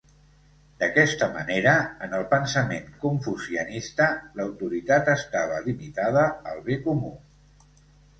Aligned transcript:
D'aquesta 0.83 1.25
manera, 1.33 1.73
en 2.07 2.15
el 2.19 2.23
pensament 2.31 2.87
confucianista, 3.03 4.07
l'autoritat 4.39 5.13
estava 5.15 5.61
limitada 5.67 6.25
al 6.53 6.65
bé 6.71 6.79
comú. 6.87 7.13